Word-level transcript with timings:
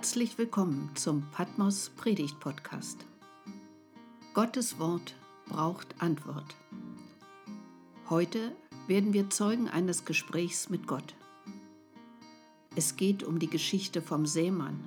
Herzlich 0.00 0.38
willkommen 0.38 0.90
zum 0.94 1.30
Patmos 1.30 1.90
Predigt 1.90 2.40
Podcast. 2.40 3.04
Gottes 4.32 4.78
Wort 4.78 5.14
braucht 5.46 5.94
Antwort. 5.98 6.56
Heute 8.08 8.56
werden 8.86 9.12
wir 9.12 9.28
Zeugen 9.28 9.68
eines 9.68 10.06
Gesprächs 10.06 10.70
mit 10.70 10.86
Gott. 10.86 11.14
Es 12.76 12.96
geht 12.96 13.22
um 13.22 13.38
die 13.38 13.50
Geschichte 13.50 14.00
vom 14.00 14.24
Sämann. 14.24 14.82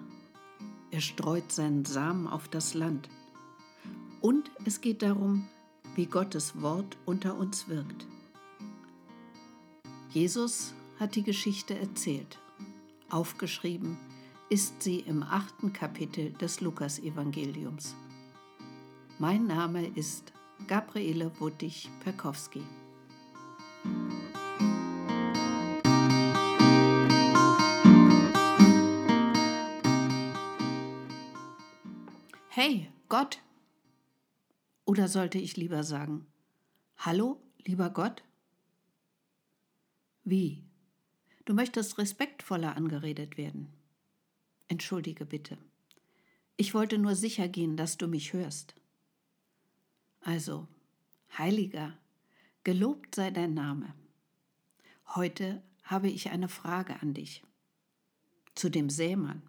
Er 0.89 1.01
streut 1.01 1.51
seinen 1.51 1.85
Samen 1.85 2.25
auf 2.25 2.47
das 2.47 2.73
Land. 2.73 3.07
Und 4.19 4.49
es 4.65 4.81
geht 4.81 5.03
darum, 5.03 5.47
wie 5.93 6.07
Gottes 6.07 6.59
Wort 6.59 6.97
unter 7.05 7.37
uns 7.37 7.67
wirkt. 7.67 8.07
Jesus 10.09 10.73
hat 10.99 11.13
die 11.13 11.23
Geschichte 11.23 11.77
erzählt, 11.77 12.39
aufgeschrieben, 13.11 13.99
ist 14.49 14.83
sie 14.83 14.99
im 14.99 15.23
achten 15.23 15.73
Kapitel 15.73 16.31
des 16.33 16.61
Lukasevangeliums. 16.61 17.95
Mein 19.19 19.47
Name 19.47 19.87
ist 19.87 20.33
Gabriele 20.67 21.31
Wuttig-Perkowski. 21.39 22.63
Hey, 32.49 32.91
Gott! 33.09 33.39
Oder 34.85 35.07
sollte 35.07 35.37
ich 35.37 35.57
lieber 35.57 35.83
sagen, 35.83 36.27
Hallo, 36.97 37.41
lieber 37.65 37.89
Gott? 37.89 38.23
Wie? 40.23 40.63
Du 41.45 41.53
möchtest 41.53 41.97
respektvoller 41.97 42.77
angeredet 42.77 43.37
werden. 43.37 43.73
Entschuldige 44.67 45.25
bitte. 45.25 45.57
Ich 46.57 46.73
wollte 46.73 46.97
nur 46.97 47.15
sicher 47.15 47.47
gehen, 47.47 47.77
dass 47.77 47.97
du 47.97 48.07
mich 48.07 48.33
hörst. 48.33 48.75
Also, 50.21 50.67
Heiliger, 51.37 51.97
gelobt 52.63 53.15
sei 53.15 53.31
dein 53.31 53.53
Name. 53.53 53.93
Heute 55.15 55.61
habe 55.83 56.09
ich 56.09 56.29
eine 56.29 56.47
Frage 56.47 57.01
an 57.01 57.13
dich. 57.13 57.43
Zu 58.55 58.69
dem 58.69 58.89
Sämann. 58.89 59.41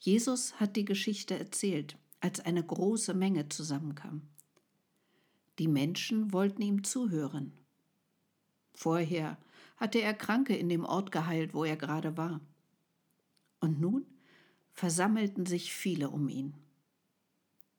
Jesus 0.00 0.58
hat 0.60 0.76
die 0.76 0.84
Geschichte 0.84 1.38
erzählt, 1.38 1.96
als 2.20 2.40
eine 2.40 2.62
große 2.62 3.14
Menge 3.14 3.48
zusammenkam. 3.48 4.22
Die 5.58 5.68
Menschen 5.68 6.32
wollten 6.32 6.62
ihm 6.62 6.82
zuhören. 6.84 7.52
Vorher 8.72 9.38
hatte 9.76 10.00
er 10.00 10.14
Kranke 10.14 10.56
in 10.56 10.68
dem 10.68 10.84
Ort 10.84 11.12
geheilt, 11.12 11.54
wo 11.54 11.64
er 11.64 11.76
gerade 11.76 12.16
war. 12.16 12.40
Und 13.64 13.80
nun 13.80 14.04
versammelten 14.72 15.46
sich 15.46 15.72
viele 15.72 16.10
um 16.10 16.28
ihn. 16.28 16.52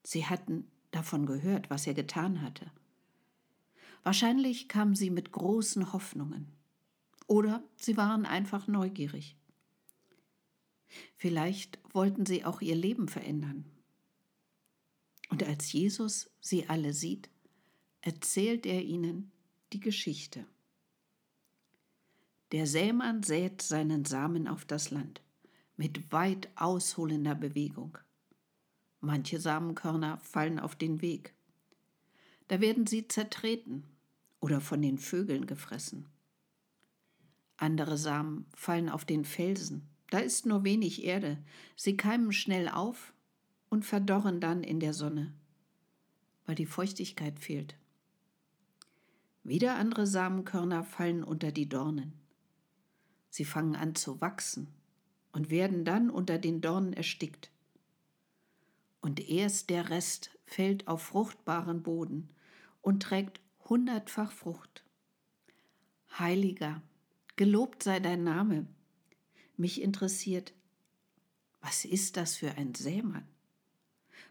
Sie 0.02 0.26
hatten 0.26 0.66
davon 0.90 1.28
gehört, 1.28 1.70
was 1.70 1.86
er 1.86 1.94
getan 1.94 2.42
hatte. 2.42 2.72
Wahrscheinlich 4.02 4.68
kamen 4.68 4.96
sie 4.96 5.12
mit 5.12 5.32
großen 5.32 5.94
Hoffnungen. 5.94 6.48
Oder 7.28 7.64
sie 7.76 7.98
waren 7.98 8.26
einfach 8.26 8.68
neugierig. 8.68 9.38
Vielleicht 11.18 11.78
wollten 11.94 12.26
sie 12.26 12.46
auch 12.46 12.62
ihr 12.62 12.76
Leben 12.76 13.08
verändern. 13.08 13.66
Und 15.30 15.44
als 15.44 15.72
Jesus 15.72 16.32
sie 16.42 16.68
alle 16.68 16.94
sieht, 16.94 17.30
erzählt 18.02 18.66
er 18.66 18.82
ihnen 18.82 19.32
die 19.72 19.82
Geschichte. 19.82 20.48
Der 22.54 22.66
Sämann 22.66 23.22
sät 23.22 23.62
seinen 23.62 24.04
Samen 24.06 24.48
auf 24.48 24.66
das 24.66 24.90
Land 24.90 25.22
mit 25.78 26.12
weit 26.12 26.50
ausholender 26.56 27.36
Bewegung. 27.36 27.98
Manche 29.02 29.40
Samenkörner 29.40 30.18
fallen 30.20 30.60
auf 30.60 30.76
den 30.76 31.02
Weg. 31.02 31.34
Da 32.48 32.62
werden 32.62 32.88
sie 32.88 33.08
zertreten 33.08 33.84
oder 34.40 34.62
von 34.62 34.82
den 34.82 34.98
Vögeln 34.98 35.48
gefressen. 35.48 36.08
Andere 37.58 37.98
Samen 37.98 38.46
fallen 38.54 38.90
auf 38.90 39.06
den 39.06 39.26
Felsen. 39.26 39.90
Da 40.10 40.20
ist 40.20 40.46
nur 40.46 40.64
wenig 40.64 41.04
Erde. 41.04 41.44
Sie 41.76 41.98
keimen 41.98 42.32
schnell 42.32 42.70
auf 42.70 43.14
und 43.70 43.86
verdorren 43.86 44.40
dann 44.40 44.64
in 44.64 44.80
der 44.80 44.94
Sonne, 44.94 45.34
weil 46.46 46.56
die 46.56 46.66
Feuchtigkeit 46.66 47.40
fehlt. 47.40 47.76
Wieder 49.44 49.76
andere 49.76 50.08
Samenkörner 50.08 50.84
fallen 50.84 51.24
unter 51.24 51.52
die 51.52 51.70
Dornen. 51.70 52.14
Sie 53.30 53.46
fangen 53.46 53.76
an 53.76 53.96
zu 53.96 54.22
wachsen 54.22 54.68
und 55.36 55.50
werden 55.50 55.84
dann 55.84 56.10
unter 56.10 56.38
den 56.38 56.62
Dornen 56.62 56.94
erstickt. 56.94 57.52
Und 59.02 59.20
erst 59.20 59.70
der 59.70 59.90
Rest 59.90 60.32
fällt 60.46 60.88
auf 60.88 61.02
fruchtbaren 61.02 61.84
Boden 61.84 62.30
und 62.82 63.04
trägt 63.04 63.42
hundertfach 63.66 64.32
Frucht. 64.32 64.86
Heiliger, 66.18 66.82
gelobt 67.36 67.84
sei 67.84 68.00
dein 68.00 68.24
Name. 68.24 68.66
Mich 69.58 69.82
interessiert, 69.82 70.54
was 71.60 71.84
ist 71.84 72.16
das 72.16 72.38
für 72.38 72.52
ein 72.52 72.74
Sämann? 72.74 73.28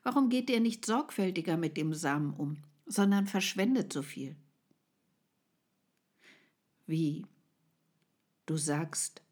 Warum 0.05 0.31
geht 0.31 0.49
er 0.49 0.61
nicht 0.61 0.87
sorgfältiger 0.87 1.59
mit 1.59 1.77
dem 1.77 1.93
Samen 1.93 2.33
um, 2.33 2.57
sondern 2.87 3.27
verschwendet 3.27 3.93
so 3.93 4.01
viel? 4.01 4.37
Wie? 6.87 7.27
Du 8.47 8.57
sagst, 8.57 9.24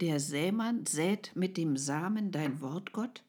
der 0.00 0.20
Sämann 0.20 0.86
sät 0.86 1.32
mit 1.34 1.56
dem 1.56 1.76
Samen 1.76 2.30
dein 2.30 2.60
Wort, 2.60 2.92
Gott? 2.92 3.24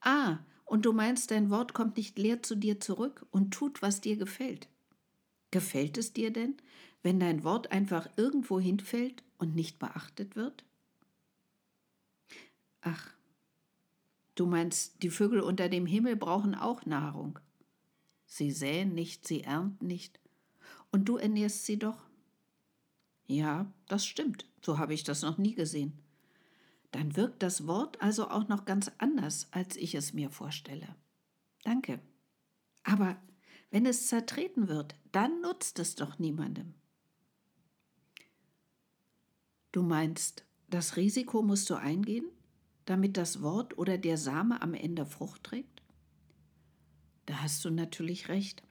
Ah, 0.00 0.38
und 0.64 0.84
du 0.84 0.92
meinst, 0.92 1.30
dein 1.30 1.50
Wort 1.50 1.74
kommt 1.74 1.96
nicht 1.96 2.18
leer 2.18 2.42
zu 2.42 2.54
dir 2.54 2.80
zurück 2.80 3.26
und 3.30 3.52
tut, 3.52 3.82
was 3.82 4.00
dir 4.00 4.16
gefällt. 4.16 4.68
Gefällt 5.50 5.96
es 5.96 6.12
dir 6.12 6.30
denn, 6.30 6.56
wenn 7.02 7.20
dein 7.20 7.44
Wort 7.44 7.72
einfach 7.72 8.08
irgendwo 8.16 8.60
hinfällt 8.60 9.22
und 9.38 9.54
nicht 9.54 9.78
beachtet 9.78 10.36
wird? 10.36 10.64
Ach, 12.80 13.14
du 14.34 14.46
meinst, 14.46 15.02
die 15.02 15.10
Vögel 15.10 15.40
unter 15.40 15.68
dem 15.68 15.86
Himmel 15.86 16.16
brauchen 16.16 16.54
auch 16.54 16.84
Nahrung. 16.84 17.38
Sie 18.26 18.50
säen 18.50 18.94
nicht, 18.94 19.26
sie 19.26 19.42
ernten 19.42 19.86
nicht, 19.86 20.20
und 20.90 21.08
du 21.08 21.16
ernährst 21.16 21.64
sie 21.64 21.78
doch. 21.78 22.07
Ja, 23.28 23.70
das 23.86 24.06
stimmt. 24.06 24.46
So 24.62 24.78
habe 24.78 24.94
ich 24.94 25.04
das 25.04 25.22
noch 25.22 25.38
nie 25.38 25.54
gesehen. 25.54 25.92
Dann 26.90 27.14
wirkt 27.14 27.42
das 27.42 27.66
Wort 27.66 28.00
also 28.00 28.28
auch 28.30 28.48
noch 28.48 28.64
ganz 28.64 28.90
anders, 28.98 29.48
als 29.50 29.76
ich 29.76 29.94
es 29.94 30.14
mir 30.14 30.30
vorstelle. 30.30 30.96
Danke. 31.62 32.00
Aber 32.82 33.20
wenn 33.70 33.84
es 33.84 34.06
zertreten 34.06 34.68
wird, 34.68 34.96
dann 35.12 35.42
nutzt 35.42 35.78
es 35.78 35.94
doch 35.94 36.18
niemandem. 36.18 36.72
Du 39.72 39.82
meinst, 39.82 40.46
das 40.70 40.96
Risiko 40.96 41.42
musst 41.42 41.68
du 41.68 41.74
eingehen, 41.74 42.24
damit 42.86 43.18
das 43.18 43.42
Wort 43.42 43.76
oder 43.76 43.98
der 43.98 44.16
Same 44.16 44.62
am 44.62 44.72
Ende 44.72 45.04
Frucht 45.04 45.44
trägt? 45.44 45.82
Da 47.26 47.42
hast 47.42 47.62
du 47.66 47.70
natürlich 47.70 48.30
recht. 48.30 48.62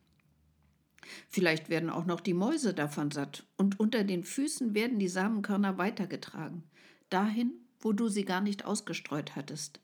Vielleicht 1.29 1.69
werden 1.69 1.89
auch 1.89 2.05
noch 2.05 2.21
die 2.21 2.33
Mäuse 2.33 2.73
davon 2.73 3.11
satt 3.11 3.45
und 3.55 3.79
unter 3.79 4.03
den 4.03 4.23
Füßen 4.23 4.73
werden 4.73 4.99
die 4.99 5.07
Samenkörner 5.07 5.77
weitergetragen, 5.77 6.63
dahin, 7.09 7.53
wo 7.79 7.93
du 7.93 8.07
sie 8.07 8.25
gar 8.25 8.41
nicht 8.41 8.65
ausgestreut 8.65 9.35
hattest. 9.35 9.79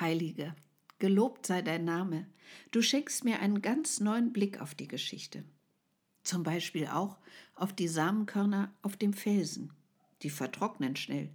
Heilige, 0.00 0.54
gelobt 0.98 1.46
sei 1.46 1.62
dein 1.62 1.84
Name, 1.84 2.26
du 2.70 2.82
schenkst 2.82 3.24
mir 3.24 3.40
einen 3.40 3.62
ganz 3.62 4.00
neuen 4.00 4.32
Blick 4.32 4.60
auf 4.60 4.74
die 4.74 4.88
Geschichte. 4.88 5.44
Zum 6.22 6.42
Beispiel 6.42 6.86
auch 6.86 7.18
auf 7.54 7.72
die 7.72 7.88
Samenkörner 7.88 8.72
auf 8.82 8.96
dem 8.96 9.12
Felsen. 9.12 9.72
Die 10.22 10.30
vertrocknen 10.30 10.96
schnell, 10.96 11.30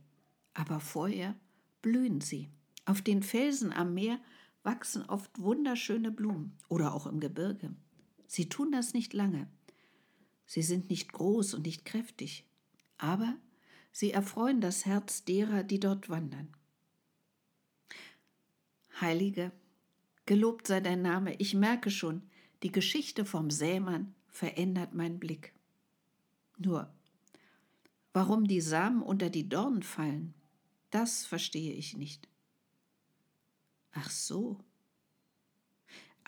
aber 0.54 0.80
vorher 0.80 1.36
blühen 1.82 2.22
sie. 2.22 2.50
Auf 2.86 3.02
den 3.02 3.22
Felsen 3.22 3.72
am 3.72 3.94
Meer 3.94 4.20
wachsen 4.64 5.06
oft 5.06 5.40
wunderschöne 5.40 6.12
Blumen 6.12 6.58
oder 6.68 6.94
auch 6.94 7.06
im 7.06 7.20
Gebirge. 7.20 7.76
Sie 8.30 8.48
tun 8.48 8.72
das 8.72 8.94
nicht 8.94 9.14
lange. 9.14 9.50
Sie 10.46 10.62
sind 10.62 10.92
nicht 10.92 11.12
groß 11.12 11.56
und 11.56 11.66
nicht 11.66 11.84
kräftig, 11.84 12.46
aber 13.00 13.36
sie 13.92 14.12
erfreuen 14.12 14.62
das 14.62 14.86
Herz 14.86 15.26
derer, 15.26 15.64
die 15.64 15.80
dort 15.80 16.10
wandern. 16.10 16.48
Heilige, 19.02 19.52
gelobt 20.28 20.68
sei 20.68 20.80
dein 20.80 21.02
Name, 21.02 21.34
ich 21.38 21.56
merke 21.56 21.90
schon, 21.90 22.22
die 22.62 22.72
Geschichte 22.72 23.26
vom 23.26 23.50
Sämann 23.50 24.14
verändert 24.28 24.94
meinen 24.94 25.20
Blick. 25.20 25.52
Nur, 26.60 26.94
warum 28.14 28.48
die 28.48 28.62
Samen 28.62 29.02
unter 29.02 29.32
die 29.32 29.50
Dornen 29.50 29.82
fallen, 29.82 30.36
das 30.92 31.26
verstehe 31.26 31.74
ich 31.74 31.98
nicht. 31.98 32.28
Ach 33.92 34.12
so, 34.12 34.60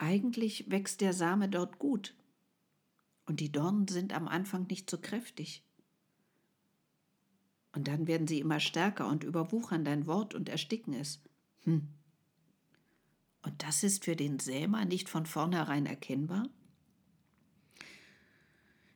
eigentlich 0.02 0.70
wächst 0.70 1.02
der 1.02 1.14
Same 1.14 1.48
dort 1.48 1.78
gut 1.78 2.16
und 3.26 3.40
die 3.40 3.52
Dornen 3.52 3.88
sind 3.88 4.14
am 4.14 4.28
Anfang 4.28 4.66
nicht 4.68 4.90
so 4.90 4.98
kräftig. 4.98 5.64
Und 7.74 7.88
dann 7.88 8.08
werden 8.08 8.28
sie 8.28 8.40
immer 8.40 8.60
stärker 8.60 9.08
und 9.08 9.24
überwuchern 9.24 9.86
dein 9.86 10.08
Wort 10.08 10.34
und 10.34 10.50
ersticken 10.50 10.94
es. 10.94 11.22
Hm. 11.64 11.88
Und 13.44 13.64
das 13.64 13.84
ist 13.84 14.04
für 14.04 14.16
den 14.16 14.40
Sämer 14.40 14.86
nicht 14.86 15.08
von 15.08 15.26
vornherein 15.26 15.86
erkennbar? 15.86 16.50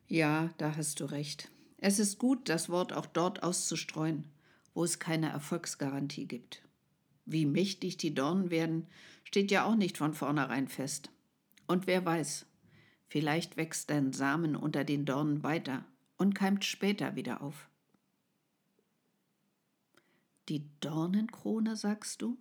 Ja, 0.08 0.50
da 0.58 0.76
hast 0.76 1.00
du 1.00 1.06
recht. 1.06 1.52
Es 1.78 2.00
ist 2.00 2.20
gut, 2.20 2.50
das 2.50 2.70
Wort 2.70 2.94
auch 2.94 3.06
dort 3.06 3.44
auszustreuen, 3.44 4.26
wo 4.74 4.84
es 4.84 5.00
keine 5.00 5.30
Erfolgsgarantie 5.30 6.26
gibt. 6.26 6.65
Wie 7.26 7.46
mächtig 7.46 7.98
die 7.98 8.14
Dornen 8.14 8.52
werden, 8.52 8.88
steht 9.24 9.52
ja 9.52 9.66
auch 9.66 9.76
nicht 9.76 9.98
von 9.98 10.14
vornherein 10.14 10.68
fest. 10.68 11.10
Und 11.68 11.88
wer 11.88 12.06
weiß, 12.06 12.46
vielleicht 13.08 13.58
wächst 13.58 13.90
dein 13.90 14.14
Samen 14.14 14.56
unter 14.56 14.84
den 14.84 15.06
Dornen 15.06 15.44
weiter 15.44 15.86
und 16.18 16.36
keimt 16.36 16.64
später 16.64 17.16
wieder 17.16 17.42
auf. 17.42 17.70
Die 20.48 20.70
Dornenkrone, 20.80 21.76
sagst 21.76 22.22
du? 22.22 22.38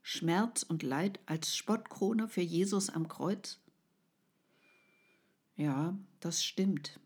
Schmerz 0.00 0.62
und 0.62 0.82
Leid 0.82 1.20
als 1.26 1.56
Spottkrone 1.56 2.28
für 2.28 2.40
Jesus 2.40 2.88
am 2.88 3.08
Kreuz? 3.08 3.58
Ja, 5.56 5.96
das 6.20 6.42
stimmt. 6.42 6.98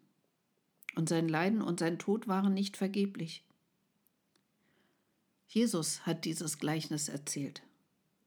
Und 0.94 1.09
sein 1.09 1.29
Leiden 1.29 1.62
und 1.62 1.81
sein 1.81 1.99
Tod 1.99 2.29
waren 2.29 2.55
nicht 2.55 2.76
vergeblich. 2.76 3.44
Jesus 5.49 6.05
hat 6.05 6.27
dieses 6.27 6.59
Gleichnis 6.59 7.09
erzählt. 7.09 7.62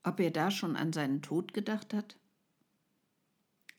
Ob 0.02 0.18
er 0.18 0.32
da 0.32 0.50
schon 0.50 0.74
an 0.74 0.92
seinen 0.92 1.22
Tod 1.22 1.54
gedacht 1.54 1.94
hat? 1.94 2.16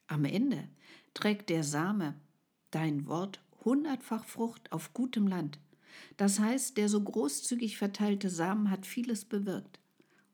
Am 0.08 0.24
Ende 0.24 0.70
trägt 1.14 1.50
der 1.50 1.66
Same, 1.66 2.16
dein 2.72 3.06
Wort, 3.06 3.42
hundertfach 3.66 4.24
Frucht 4.24 4.72
auf 4.72 4.94
gutem 4.94 5.28
Land. 5.28 5.60
Das 6.16 6.40
heißt, 6.40 6.78
der 6.78 6.88
so 6.88 7.04
großzügig 7.04 7.78
verteilte 7.78 8.30
Samen 8.30 8.70
hat 8.72 8.86
vieles 8.86 9.26
bewirkt 9.26 9.80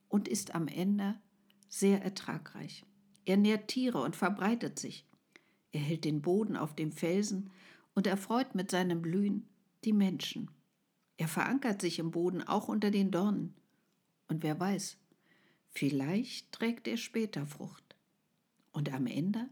und 0.07 0.27
ist 0.27 0.53
am 0.53 0.67
Ende 0.67 1.15
sehr 1.67 2.03
ertragreich. 2.03 2.85
Er 3.25 3.37
nährt 3.37 3.69
Tiere 3.69 4.01
und 4.01 4.15
verbreitet 4.15 4.77
sich. 4.77 5.05
Er 5.71 5.81
hält 5.81 6.05
den 6.05 6.21
Boden 6.21 6.55
auf 6.55 6.75
dem 6.75 6.91
Felsen 6.91 7.49
und 7.95 8.05
erfreut 8.05 8.53
mit 8.53 8.69
seinem 8.69 9.01
Blühen 9.01 9.47
die 9.83 9.93
Menschen. 9.93 10.49
Er 11.19 11.27
verankert 11.27 11.81
sich 11.81 11.99
im 11.99 12.09
Boden 12.09 12.41
auch 12.41 12.67
unter 12.67 12.89
den 12.89 13.11
Dornen. 13.11 13.53
Und 14.27 14.41
wer 14.41 14.59
weiß, 14.59 14.97
vielleicht 15.69 16.51
trägt 16.51 16.87
er 16.87 16.97
später 16.97 17.45
Frucht. 17.45 17.95
Und 18.71 18.91
am 18.91 19.05
Ende, 19.05 19.47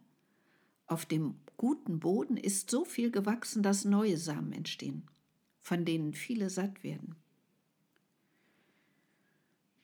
auf 0.87 1.05
dem 1.05 1.35
guten 1.57 1.99
Boden 1.99 2.37
ist 2.37 2.71
so 2.71 2.85
viel 2.85 3.11
gewachsen, 3.11 3.61
dass 3.61 3.85
neue 3.85 4.17
Samen 4.17 4.53
entstehen 4.53 5.07
von 5.67 5.83
denen 5.83 6.13
viele 6.13 6.49
satt 6.49 6.81
werden. 6.81 7.17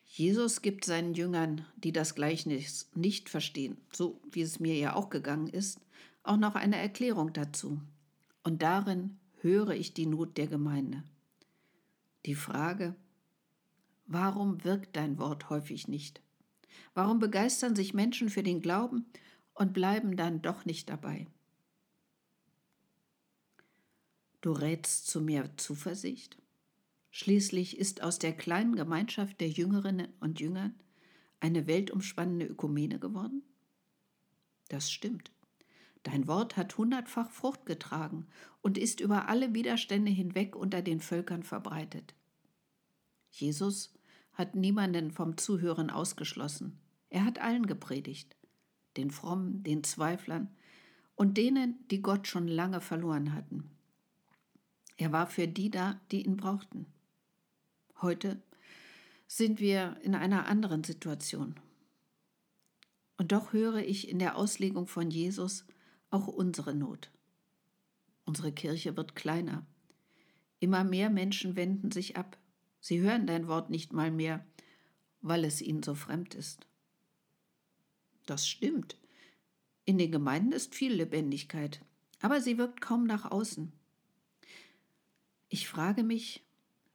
Jesus 0.06 0.62
gibt 0.62 0.86
seinen 0.86 1.14
Jüngern, 1.14 1.66
die 1.76 1.92
das 1.92 2.16
Gleichnis 2.16 2.90
nicht 2.96 3.28
verstehen, 3.28 3.76
so 3.92 4.22
wie 4.32 4.44
es 4.44 4.62
mir 4.62 4.78
ja 4.78 4.96
auch 4.96 5.10
gegangen 5.10 5.48
ist, 5.50 5.82
auch 6.24 6.38
noch 6.38 6.56
eine 6.56 6.78
Erklärung 6.78 7.34
dazu. 7.34 7.82
Und 8.44 8.62
darin 8.62 9.18
höre 9.42 9.72
ich 9.72 9.94
die 9.94 10.06
Not 10.06 10.38
der 10.38 10.48
Gemeinde. 10.48 11.04
Die 12.26 12.36
Frage, 12.36 12.96
warum 14.06 14.64
wirkt 14.64 14.96
dein 14.96 15.18
Wort 15.18 15.50
häufig 15.50 15.88
nicht? 15.88 16.22
Warum 16.94 17.20
begeistern 17.20 17.76
sich 17.76 17.94
Menschen 17.94 18.30
für 18.30 18.44
den 18.44 18.62
Glauben 18.62 19.06
und 19.54 19.74
bleiben 19.74 20.16
dann 20.16 20.42
doch 20.42 20.66
nicht 20.66 20.90
dabei? 20.90 21.28
Du 24.42 24.52
rätst 24.52 25.08
zu 25.08 25.22
mehr 25.22 25.58
Zuversicht? 25.58 26.38
Schließlich 27.12 27.78
ist 27.78 28.02
aus 28.02 28.20
der 28.20 28.36
kleinen 28.36 28.76
Gemeinschaft 28.76 29.40
der 29.40 29.50
Jüngerinnen 29.50 30.12
und 30.20 30.40
Jünger 30.40 30.72
eine 31.40 31.68
weltumspannende 31.68 32.46
Ökumene 32.46 33.00
geworden? 33.00 33.44
Das 34.70 34.92
stimmt. 34.92 35.32
Dein 36.04 36.28
Wort 36.28 36.58
hat 36.58 36.78
hundertfach 36.78 37.32
Frucht 37.32 37.66
getragen 37.66 38.28
und 38.62 38.78
ist 38.78 39.00
über 39.00 39.30
alle 39.30 39.54
Widerstände 39.54 40.12
hinweg 40.12 40.56
unter 40.56 40.82
den 40.82 41.00
Völkern 41.00 41.44
verbreitet. 41.44 42.14
Jesus 43.32 43.94
hat 44.34 44.56
niemanden 44.56 45.12
vom 45.12 45.38
Zuhören 45.38 45.90
ausgeschlossen. 45.90 46.80
Er 47.10 47.26
hat 47.26 47.40
allen 47.40 47.66
gepredigt, 47.68 48.36
den 48.98 49.12
Frommen, 49.12 49.64
den 49.64 49.84
Zweiflern 49.84 50.50
und 51.16 51.38
denen, 51.38 51.88
die 51.90 52.02
Gott 52.02 52.28
schon 52.28 52.48
lange 52.48 52.82
verloren 52.82 53.34
hatten. 53.34 53.72
Er 54.98 55.12
war 55.12 55.28
für 55.28 55.48
die 55.48 55.72
da, 55.72 56.00
die 56.12 56.26
ihn 56.26 56.38
brauchten. 56.38 56.86
Heute 58.02 58.42
sind 59.28 59.60
wir 59.60 59.98
in 60.02 60.16
einer 60.16 60.48
anderen 60.48 60.84
Situation. 60.84 61.56
Und 63.18 63.32
doch 63.32 63.54
höre 63.54 63.78
ich 63.78 64.10
in 64.10 64.20
der 64.20 64.36
Auslegung 64.36 64.88
von 64.88 65.10
Jesus 65.10 65.66
auch 66.14 66.28
unsere 66.28 66.76
Not. 66.76 67.12
Unsere 68.26 68.52
Kirche 68.52 68.96
wird 68.96 69.16
kleiner. 69.16 69.66
Immer 70.60 70.84
mehr 70.84 71.10
Menschen 71.10 71.56
wenden 71.56 71.92
sich 71.92 72.16
ab. 72.16 72.38
Sie 72.80 73.02
hören 73.02 73.28
dein 73.28 73.48
Wort 73.48 73.70
nicht 73.70 73.92
mal 73.94 74.12
mehr, 74.12 74.46
weil 75.22 75.44
es 75.44 75.62
ihnen 75.62 75.84
so 75.84 75.96
fremd 75.96 76.36
ist. 76.36 76.68
Das 78.26 78.48
stimmt. 78.48 78.98
In 79.86 79.98
den 79.98 80.12
Gemeinden 80.12 80.54
ist 80.54 80.76
viel 80.76 80.94
Lebendigkeit, 80.94 81.84
aber 82.22 82.40
sie 82.42 82.58
wirkt 82.58 82.80
kaum 82.80 83.06
nach 83.06 83.30
außen. 83.30 83.74
Ich 85.50 85.68
frage 85.68 86.04
mich, 86.04 86.44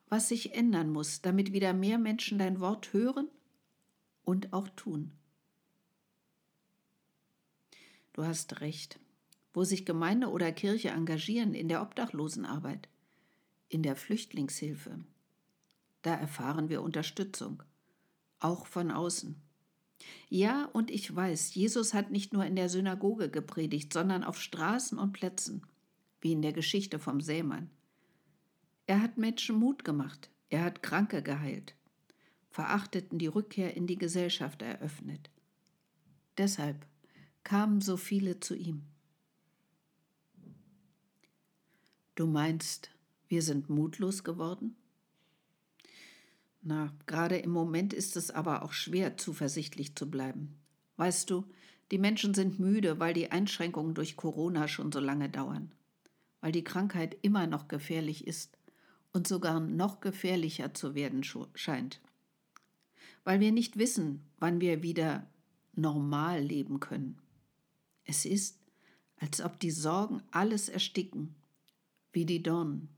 was 0.08 0.28
sich 0.28 0.54
ändern 0.54 0.90
muss, 0.90 1.20
damit 1.20 1.52
wieder 1.52 1.74
mehr 1.74 1.98
Menschen 1.98 2.38
dein 2.38 2.60
Wort 2.60 2.92
hören 2.92 3.28
und 4.24 4.52
auch 4.52 4.68
tun. 4.70 5.12
Du 8.14 8.24
hast 8.24 8.60
recht. 8.60 8.98
Wo 9.58 9.64
sich 9.64 9.84
Gemeinde 9.84 10.28
oder 10.30 10.52
Kirche 10.52 10.90
engagieren 10.90 11.52
in 11.52 11.66
der 11.66 11.82
Obdachlosenarbeit, 11.82 12.88
in 13.68 13.82
der 13.82 13.96
Flüchtlingshilfe, 13.96 15.00
da 16.02 16.14
erfahren 16.14 16.68
wir 16.68 16.80
Unterstützung, 16.80 17.64
auch 18.38 18.68
von 18.68 18.92
außen. 18.92 19.34
Ja, 20.28 20.66
und 20.66 20.92
ich 20.92 21.12
weiß, 21.12 21.56
Jesus 21.56 21.92
hat 21.92 22.12
nicht 22.12 22.32
nur 22.32 22.44
in 22.44 22.54
der 22.54 22.68
Synagoge 22.68 23.30
gepredigt, 23.30 23.92
sondern 23.92 24.22
auf 24.22 24.40
Straßen 24.40 24.96
und 24.96 25.12
Plätzen, 25.12 25.66
wie 26.20 26.30
in 26.30 26.42
der 26.42 26.52
Geschichte 26.52 27.00
vom 27.00 27.20
Sämann. 27.20 27.68
Er 28.86 29.02
hat 29.02 29.18
Menschen 29.18 29.56
Mut 29.56 29.84
gemacht, 29.84 30.30
er 30.50 30.62
hat 30.62 30.84
Kranke 30.84 31.20
geheilt, 31.20 31.74
Verachteten 32.48 33.18
die 33.18 33.26
Rückkehr 33.26 33.76
in 33.76 33.88
die 33.88 33.98
Gesellschaft 33.98 34.62
eröffnet. 34.62 35.30
Deshalb 36.36 36.86
kamen 37.42 37.80
so 37.80 37.96
viele 37.96 38.38
zu 38.38 38.54
ihm. 38.54 38.84
Du 42.18 42.26
meinst, 42.26 42.90
wir 43.28 43.42
sind 43.42 43.70
mutlos 43.70 44.24
geworden? 44.24 44.74
Na, 46.62 46.92
gerade 47.06 47.36
im 47.36 47.50
Moment 47.50 47.92
ist 47.92 48.16
es 48.16 48.32
aber 48.32 48.64
auch 48.64 48.72
schwer, 48.72 49.16
zuversichtlich 49.16 49.94
zu 49.94 50.10
bleiben. 50.10 50.58
Weißt 50.96 51.30
du, 51.30 51.44
die 51.92 51.98
Menschen 51.98 52.34
sind 52.34 52.58
müde, 52.58 52.98
weil 52.98 53.14
die 53.14 53.30
Einschränkungen 53.30 53.94
durch 53.94 54.16
Corona 54.16 54.66
schon 54.66 54.90
so 54.90 54.98
lange 54.98 55.28
dauern, 55.28 55.70
weil 56.40 56.50
die 56.50 56.64
Krankheit 56.64 57.16
immer 57.22 57.46
noch 57.46 57.68
gefährlich 57.68 58.26
ist 58.26 58.58
und 59.12 59.28
sogar 59.28 59.60
noch 59.60 60.00
gefährlicher 60.00 60.74
zu 60.74 60.96
werden 60.96 61.22
scheint. 61.22 62.00
Weil 63.22 63.38
wir 63.38 63.52
nicht 63.52 63.78
wissen, 63.78 64.24
wann 64.40 64.60
wir 64.60 64.82
wieder 64.82 65.30
normal 65.76 66.42
leben 66.42 66.80
können. 66.80 67.16
Es 68.02 68.24
ist, 68.24 68.58
als 69.18 69.40
ob 69.40 69.60
die 69.60 69.70
Sorgen 69.70 70.20
alles 70.32 70.68
ersticken, 70.68 71.36
wie 72.12 72.26
die 72.26 72.42
Dornen. 72.42 72.88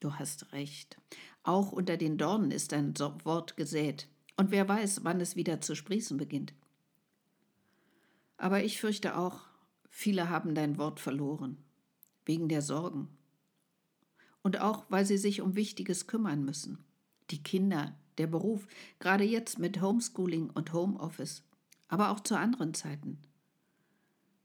Du 0.00 0.14
hast 0.14 0.52
recht. 0.52 1.00
Auch 1.42 1.72
unter 1.72 1.96
den 1.96 2.18
Dornen 2.18 2.50
ist 2.50 2.72
ein 2.72 2.94
Wort 3.24 3.56
gesät, 3.56 4.08
und 4.36 4.50
wer 4.50 4.68
weiß, 4.68 5.02
wann 5.04 5.20
es 5.20 5.34
wieder 5.34 5.60
zu 5.60 5.74
sprießen 5.74 6.16
beginnt. 6.16 6.54
Aber 8.36 8.62
ich 8.62 8.80
fürchte 8.80 9.16
auch, 9.16 9.40
viele 9.90 10.30
haben 10.30 10.54
dein 10.54 10.78
Wort 10.78 11.00
verloren, 11.00 11.58
wegen 12.24 12.48
der 12.48 12.62
Sorgen, 12.62 13.08
und 14.42 14.60
auch 14.60 14.86
weil 14.88 15.04
sie 15.04 15.18
sich 15.18 15.40
um 15.40 15.56
Wichtiges 15.56 16.06
kümmern 16.06 16.44
müssen. 16.44 16.84
Die 17.30 17.42
Kinder, 17.42 17.98
der 18.18 18.28
Beruf, 18.28 18.66
gerade 19.00 19.24
jetzt 19.24 19.58
mit 19.58 19.80
Homeschooling 19.80 20.50
und 20.50 20.72
Homeoffice, 20.72 21.42
aber 21.88 22.10
auch 22.10 22.20
zu 22.20 22.38
anderen 22.38 22.74
Zeiten. 22.74 23.18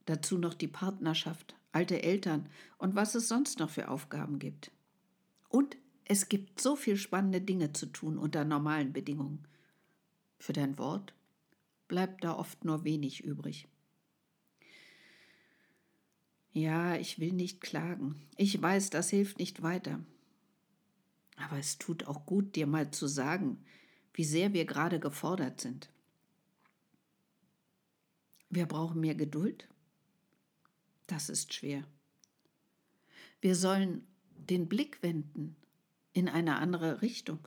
Dazu 0.05 0.37
noch 0.37 0.55
die 0.55 0.67
Partnerschaft, 0.67 1.55
alte 1.73 2.01
Eltern 2.01 2.47
und 2.77 2.95
was 2.95 3.15
es 3.15 3.27
sonst 3.27 3.59
noch 3.59 3.69
für 3.69 3.89
Aufgaben 3.89 4.39
gibt. 4.39 4.71
Und 5.49 5.75
es 6.05 6.29
gibt 6.29 6.61
so 6.61 6.75
viel 6.75 6.97
spannende 6.97 7.41
Dinge 7.41 7.73
zu 7.73 7.87
tun 7.87 8.17
unter 8.17 8.45
normalen 8.45 8.93
Bedingungen. 8.93 9.45
Für 10.39 10.53
dein 10.53 10.77
Wort 10.77 11.13
bleibt 11.87 12.23
da 12.23 12.35
oft 12.35 12.63
nur 12.65 12.83
wenig 12.83 13.23
übrig. 13.23 13.67
Ja, 16.51 16.95
ich 16.95 17.19
will 17.19 17.33
nicht 17.33 17.61
klagen. 17.61 18.21
Ich 18.37 18.61
weiß, 18.61 18.91
das 18.91 19.09
hilft 19.09 19.39
nicht 19.39 19.63
weiter. 19.63 19.99
Aber 21.37 21.57
es 21.57 21.79
tut 21.79 22.05
auch 22.05 22.25
gut, 22.25 22.55
dir 22.55 22.67
mal 22.67 22.91
zu 22.91 23.07
sagen, 23.07 23.65
wie 24.13 24.23
sehr 24.23 24.53
wir 24.53 24.65
gerade 24.65 24.99
gefordert 24.99 25.59
sind. 25.59 25.89
Wir 28.49 28.67
brauchen 28.67 29.01
mehr 29.01 29.15
Geduld. 29.15 29.67
Das 31.07 31.29
ist 31.29 31.53
schwer. 31.53 31.83
Wir 33.41 33.55
sollen 33.55 34.07
den 34.35 34.67
Blick 34.67 35.01
wenden 35.03 35.55
in 36.13 36.29
eine 36.29 36.55
andere 36.55 37.01
Richtung. 37.01 37.39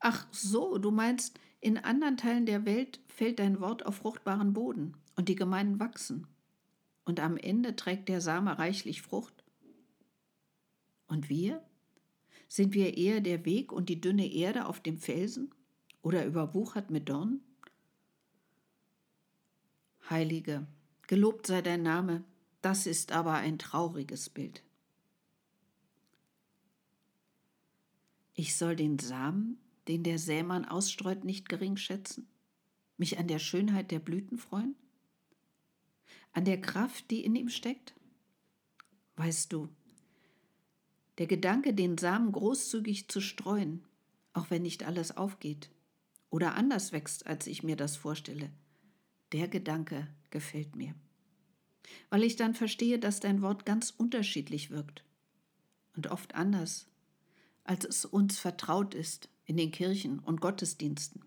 Ach 0.00 0.26
so, 0.32 0.78
du 0.78 0.90
meinst, 0.90 1.38
in 1.60 1.78
anderen 1.78 2.16
Teilen 2.16 2.44
der 2.44 2.64
Welt 2.64 3.00
fällt 3.06 3.38
dein 3.38 3.60
Wort 3.60 3.86
auf 3.86 3.96
fruchtbaren 3.96 4.52
Boden 4.52 4.96
und 5.14 5.28
die 5.28 5.36
Gemeinden 5.36 5.78
wachsen. 5.78 6.26
Und 7.04 7.20
am 7.20 7.36
Ende 7.36 7.76
trägt 7.76 8.08
der 8.08 8.20
Same 8.20 8.58
reichlich 8.58 9.02
Frucht. 9.02 9.44
Und 11.06 11.28
wir? 11.28 11.62
Sind 12.48 12.74
wir 12.74 12.96
eher 12.96 13.20
der 13.20 13.44
Weg 13.44 13.72
und 13.72 13.88
die 13.88 14.00
dünne 14.00 14.30
Erde 14.30 14.66
auf 14.66 14.80
dem 14.80 14.98
Felsen 14.98 15.54
oder 16.02 16.26
überwuchert 16.26 16.90
mit 16.90 17.08
Dornen? 17.08 17.40
Heilige, 20.10 20.66
gelobt 21.12 21.46
sei 21.46 21.60
dein 21.60 21.82
Name, 21.82 22.24
das 22.62 22.86
ist 22.86 23.12
aber 23.12 23.34
ein 23.34 23.58
trauriges 23.58 24.30
Bild. 24.30 24.62
Ich 28.32 28.56
soll 28.56 28.76
den 28.76 28.98
Samen, 28.98 29.58
den 29.88 30.04
der 30.04 30.18
Sämann 30.18 30.64
ausstreut, 30.64 31.22
nicht 31.22 31.50
gering 31.50 31.76
schätzen, 31.76 32.30
mich 32.96 33.18
an 33.18 33.28
der 33.28 33.40
Schönheit 33.40 33.90
der 33.90 33.98
Blüten 33.98 34.38
freuen, 34.38 34.74
an 36.32 36.46
der 36.46 36.58
Kraft, 36.62 37.10
die 37.10 37.22
in 37.22 37.36
ihm 37.36 37.50
steckt? 37.50 37.92
Weißt 39.16 39.52
du, 39.52 39.68
der 41.18 41.26
Gedanke, 41.26 41.74
den 41.74 41.98
Samen 41.98 42.32
großzügig 42.32 43.08
zu 43.08 43.20
streuen, 43.20 43.84
auch 44.32 44.48
wenn 44.48 44.62
nicht 44.62 44.82
alles 44.84 45.14
aufgeht 45.14 45.68
oder 46.30 46.54
anders 46.54 46.90
wächst, 46.92 47.26
als 47.26 47.46
ich 47.46 47.62
mir 47.62 47.76
das 47.76 47.96
vorstelle, 47.96 48.50
der 49.32 49.48
Gedanke 49.48 50.08
gefällt 50.30 50.76
mir. 50.76 50.94
Weil 52.10 52.22
ich 52.22 52.36
dann 52.36 52.54
verstehe, 52.54 52.98
dass 52.98 53.20
dein 53.20 53.42
Wort 53.42 53.66
ganz 53.66 53.90
unterschiedlich 53.90 54.70
wirkt 54.70 55.04
und 55.94 56.08
oft 56.08 56.34
anders, 56.34 56.86
als 57.64 57.84
es 57.84 58.04
uns 58.04 58.38
vertraut 58.38 58.94
ist 58.94 59.28
in 59.44 59.56
den 59.56 59.70
Kirchen 59.70 60.18
und 60.18 60.40
Gottesdiensten. 60.40 61.24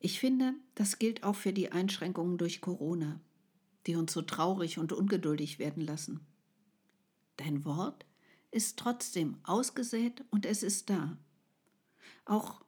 Ich 0.00 0.20
finde, 0.20 0.54
das 0.74 0.98
gilt 0.98 1.24
auch 1.24 1.34
für 1.34 1.52
die 1.52 1.72
Einschränkungen 1.72 2.38
durch 2.38 2.60
Corona, 2.60 3.20
die 3.86 3.96
uns 3.96 4.12
so 4.12 4.22
traurig 4.22 4.78
und 4.78 4.92
ungeduldig 4.92 5.58
werden 5.58 5.82
lassen. 5.82 6.26
Dein 7.36 7.64
Wort 7.64 8.06
ist 8.50 8.78
trotzdem 8.78 9.38
ausgesät 9.42 10.24
und 10.30 10.46
es 10.46 10.62
ist 10.62 10.90
da, 10.90 11.18
auch 12.24 12.64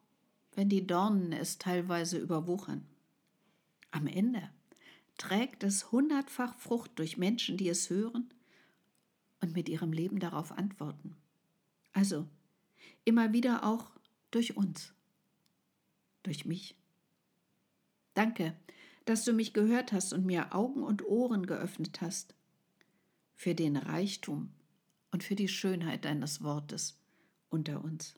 wenn 0.55 0.69
die 0.69 0.85
Dornen 0.85 1.31
es 1.31 1.57
teilweise 1.57 2.17
überwuchern. 2.17 2.85
Am 3.91 4.07
Ende 4.07 4.49
trägt 5.17 5.63
es 5.63 5.91
hundertfach 5.91 6.55
Frucht 6.57 6.91
durch 6.95 7.17
Menschen, 7.17 7.57
die 7.57 7.69
es 7.69 7.89
hören 7.89 8.33
und 9.39 9.53
mit 9.53 9.69
ihrem 9.69 9.93
Leben 9.93 10.19
darauf 10.19 10.51
antworten. 10.51 11.15
Also 11.93 12.27
immer 13.05 13.33
wieder 13.33 13.65
auch 13.65 13.91
durch 14.31 14.55
uns, 14.55 14.93
durch 16.23 16.45
mich. 16.45 16.75
Danke, 18.13 18.55
dass 19.05 19.25
du 19.25 19.33
mich 19.33 19.53
gehört 19.53 19.91
hast 19.91 20.13
und 20.13 20.25
mir 20.25 20.53
Augen 20.53 20.83
und 20.83 21.05
Ohren 21.05 21.45
geöffnet 21.45 22.01
hast 22.01 22.35
für 23.35 23.55
den 23.55 23.77
Reichtum 23.77 24.51
und 25.11 25.23
für 25.23 25.35
die 25.35 25.47
Schönheit 25.47 26.05
deines 26.05 26.43
Wortes 26.43 26.99
unter 27.49 27.83
uns. 27.83 28.15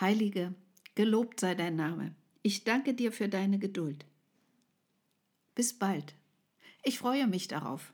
Heilige, 0.00 0.54
gelobt 0.94 1.40
sei 1.40 1.54
dein 1.54 1.76
Name. 1.76 2.14
Ich 2.40 2.64
danke 2.64 2.94
dir 2.94 3.12
für 3.12 3.28
deine 3.28 3.58
Geduld. 3.58 4.06
Bis 5.54 5.78
bald. 5.78 6.14
Ich 6.82 6.98
freue 6.98 7.26
mich 7.26 7.48
darauf. 7.48 7.92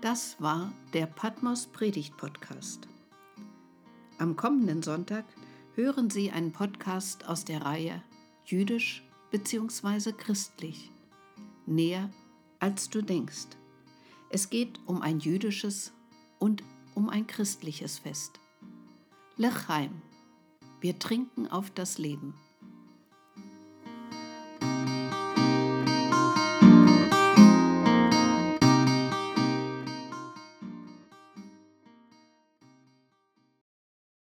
Das 0.00 0.40
war 0.40 0.72
der 0.94 1.06
Patmos 1.06 1.68
Predigt 1.68 2.16
Podcast. 2.16 2.88
Am 4.18 4.34
kommenden 4.34 4.82
Sonntag 4.82 5.24
hören 5.76 6.10
Sie 6.10 6.32
einen 6.32 6.50
Podcast 6.50 7.28
aus 7.28 7.44
der 7.44 7.62
Reihe 7.62 8.02
Jüdisch 8.44 9.04
bzw. 9.30 10.12
christlich. 10.12 10.90
Näher 11.66 12.10
als 12.58 12.90
du 12.90 13.02
denkst. 13.02 13.46
Es 14.28 14.50
geht 14.50 14.78
um 14.86 15.02
ein 15.02 15.18
jüdisches 15.18 15.92
und 16.38 16.62
um 16.94 17.08
ein 17.08 17.26
christliches 17.26 17.98
Fest. 17.98 18.38
Lechaim. 19.36 20.02
Wir 20.80 20.98
trinken 20.98 21.46
auf 21.48 21.70
das 21.70 21.98
Leben. 21.98 22.34